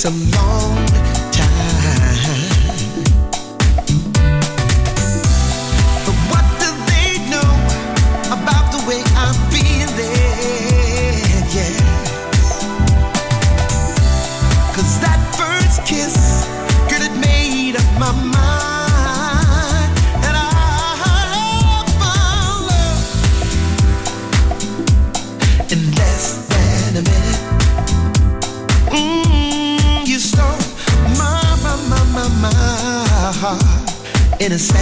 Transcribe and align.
some 0.00 0.30
long 0.30 0.59
innocent 34.50 34.79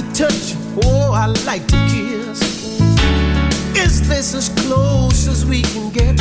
to 0.00 0.12
touch, 0.12 0.54
oh, 0.84 1.12
I 1.12 1.26
like 1.46 1.66
to 1.68 1.76
kiss. 1.88 2.40
Is 3.76 4.08
this 4.08 4.34
as 4.34 4.48
close 4.48 5.26
as 5.26 5.44
we 5.44 5.62
can 5.62 5.90
get? 5.90 6.20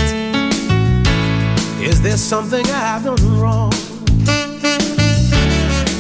Is 1.82 2.02
there 2.02 2.18
something 2.18 2.66
I've 2.68 3.04
done 3.04 3.40
wrong? 3.40 3.72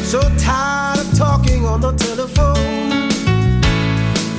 So 0.03 0.19
tired 0.37 0.99
of 0.99 1.17
talking 1.17 1.65
on 1.65 1.81
the 1.81 1.93
telephone. 1.93 3.09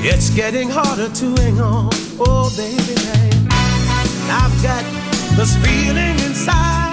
It's 0.03 0.31
getting 0.31 0.69
harder 0.69 1.09
to 1.09 1.27
hang 1.43 1.61
on. 1.61 1.91
Oh, 2.19 2.53
baby, 2.57 2.95
baby. 2.95 3.49
I've 4.29 4.63
got 4.63 4.85
this 5.37 5.57
feeling 5.57 6.19
inside. 6.27 6.90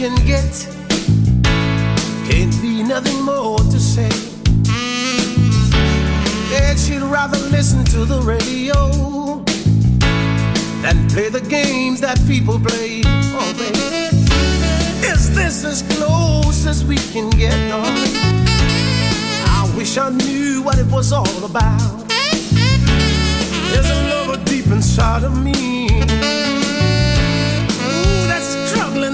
can 0.00 0.14
get. 0.24 0.66
Can't 2.26 2.62
be 2.62 2.82
nothing 2.82 3.22
more 3.22 3.58
to 3.58 3.78
say. 3.78 4.08
And 6.56 6.78
she'd 6.78 7.02
rather 7.02 7.36
listen 7.50 7.84
to 7.96 8.06
the 8.06 8.18
radio 8.22 9.44
than 10.80 11.06
play 11.10 11.28
the 11.28 11.42
games 11.50 12.00
that 12.00 12.18
people 12.26 12.58
play. 12.58 13.02
Oh, 13.04 13.52
baby. 13.58 14.16
Is 15.06 15.34
this 15.34 15.66
as 15.66 15.82
close 15.94 16.64
as 16.64 16.82
we 16.82 16.96
can 17.12 17.28
get, 17.28 17.52
darling? 17.68 18.16
I 19.58 19.70
wish 19.76 19.98
I 19.98 20.08
knew 20.08 20.62
what 20.62 20.78
it 20.78 20.90
was 20.90 21.12
all 21.12 21.44
about. 21.44 22.08
There's 23.70 23.90
a 23.90 24.00
lover 24.08 24.42
deep 24.46 24.66
inside 24.68 25.24
of 25.24 25.36
me 25.44 26.49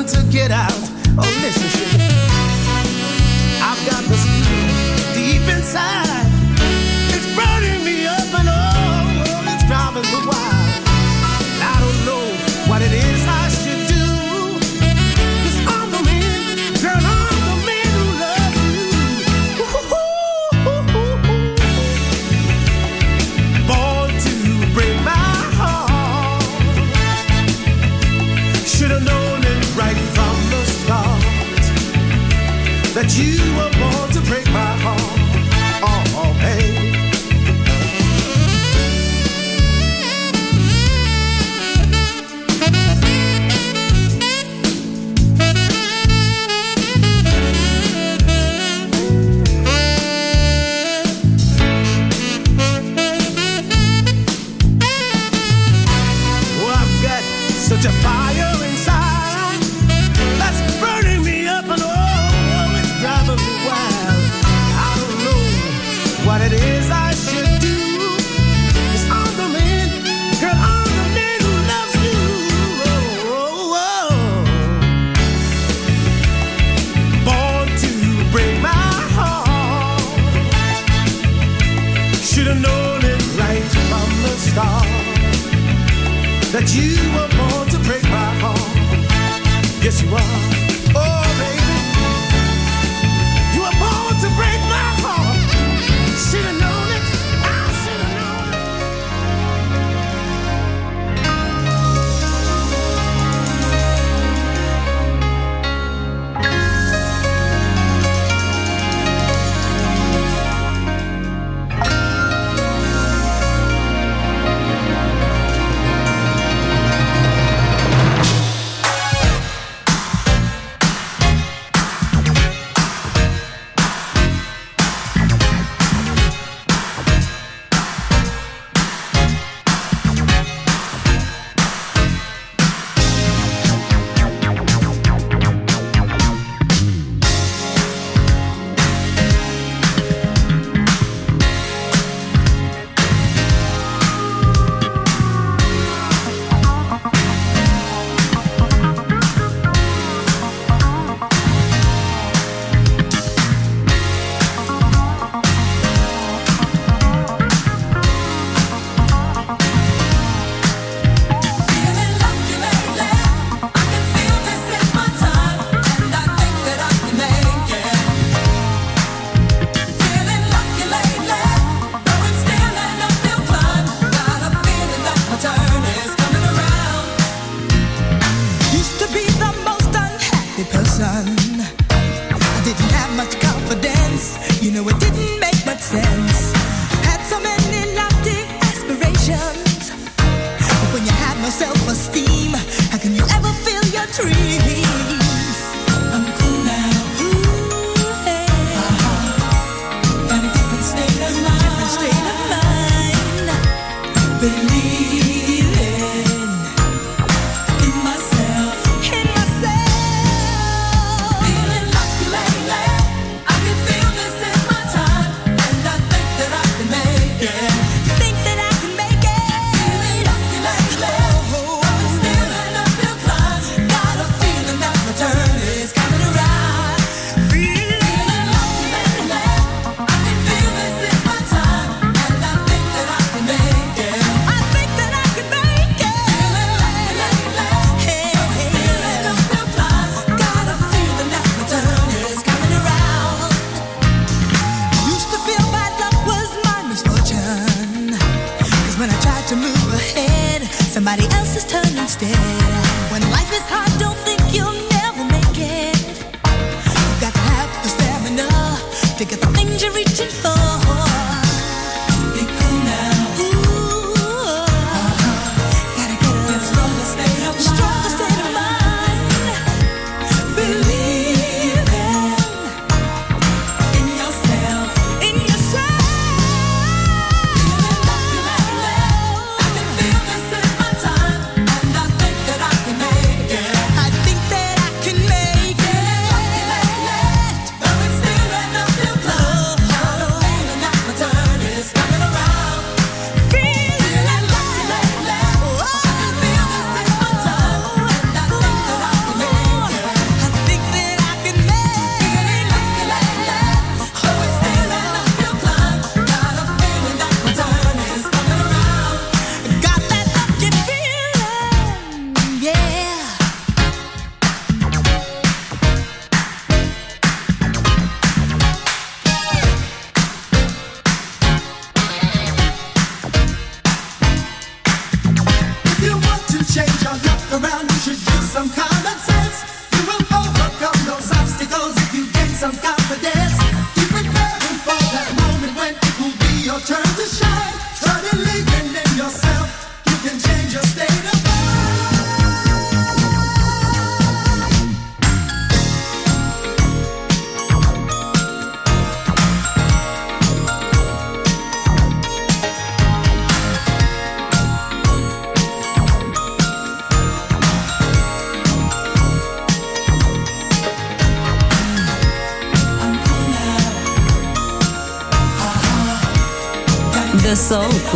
to 0.07 0.23
get 0.31 0.53
out 0.53 0.73
of 0.73 1.25
this 1.43 1.57
shit. 1.73 2.01
I've 3.61 3.91
got 3.91 4.05
this 4.05 4.25
feeling 4.25 5.15
deep 5.15 5.57
inside. 5.57 6.16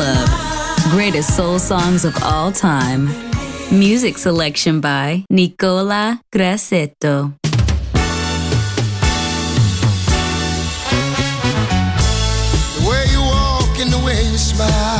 Club. 0.00 0.28
Greatest 0.92 1.36
soul 1.36 1.58
songs 1.58 2.06
of 2.06 2.16
all 2.22 2.50
time. 2.50 3.10
Music 3.70 4.16
selection 4.16 4.80
by 4.80 5.26
Nicola 5.28 6.22
Grassetto. 6.32 7.34
The 12.76 12.88
way 12.88 13.04
you 13.12 13.20
walk 13.20 13.78
and 13.78 13.92
the 13.92 14.02
way 14.02 14.22
you 14.24 14.38
smile. 14.38 14.99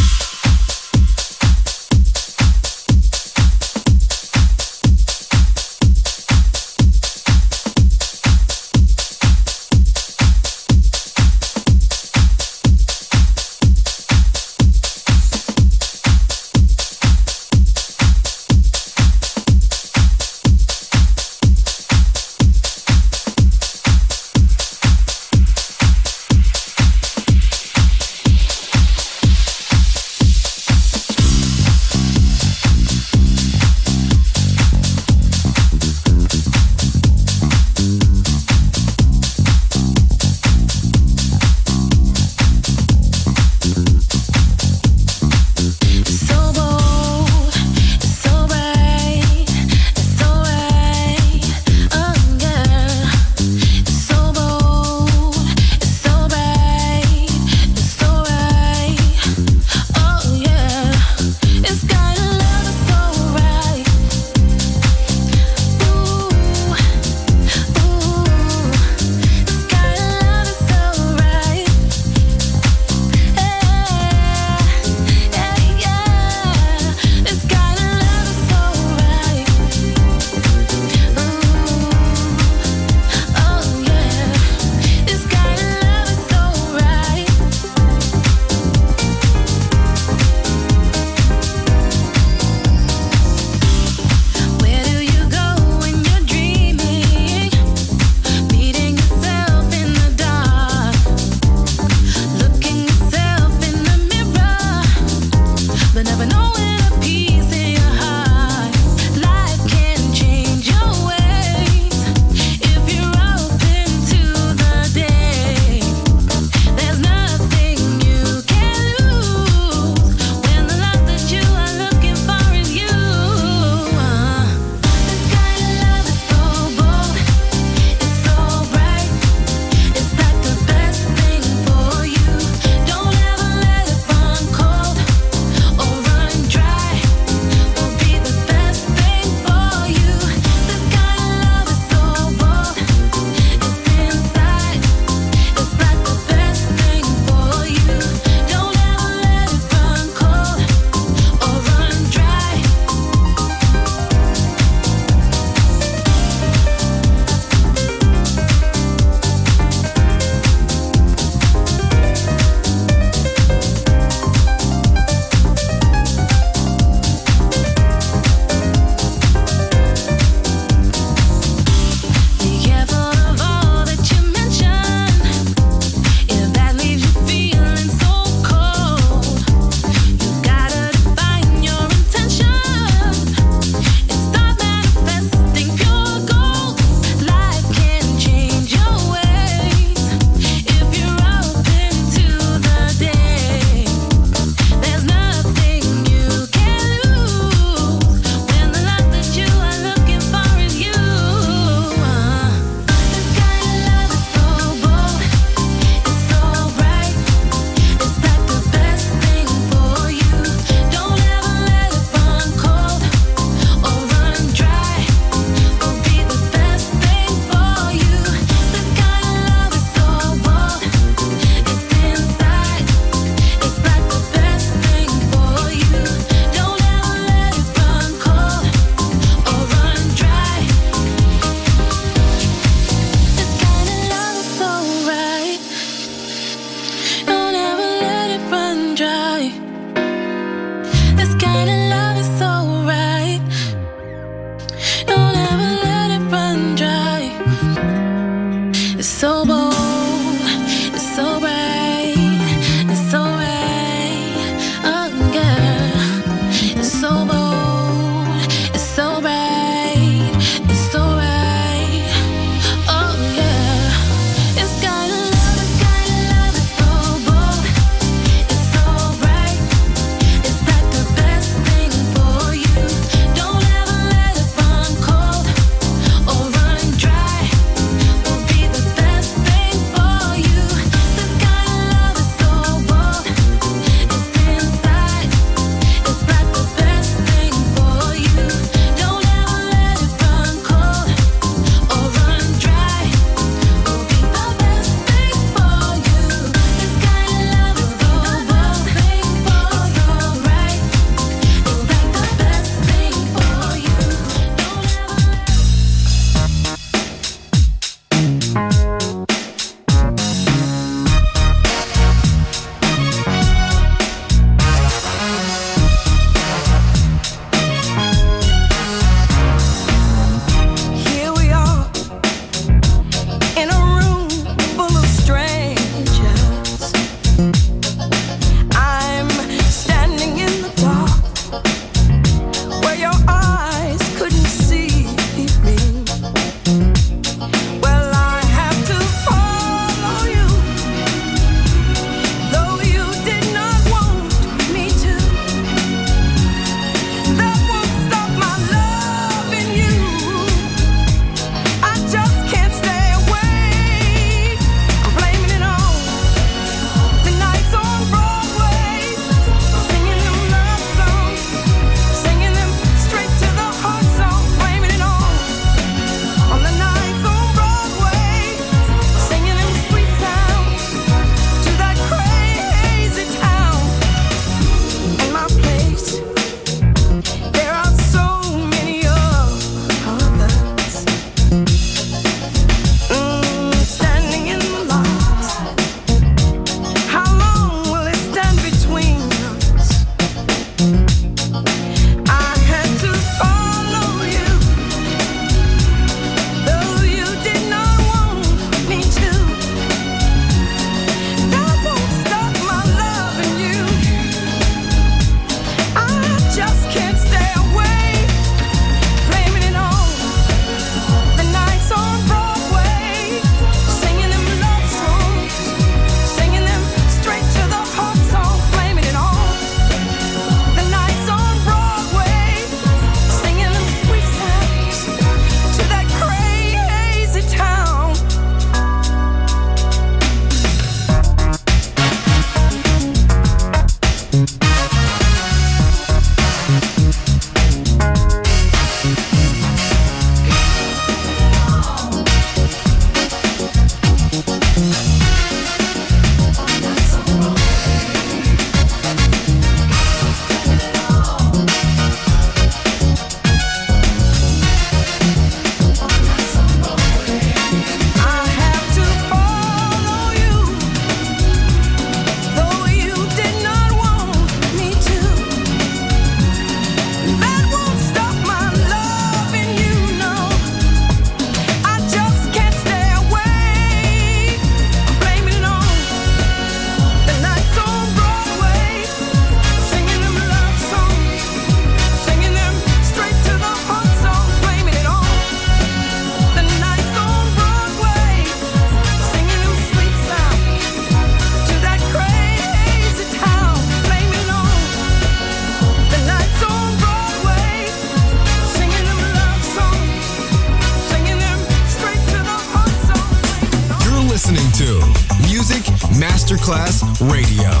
Radio, 507.41 507.80